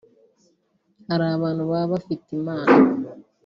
[1.09, 2.75] hari abantu baba bafite impano